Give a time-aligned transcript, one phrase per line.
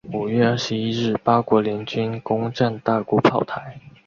[0.11, 3.79] 五月二十一日八国联军攻战大沽炮台。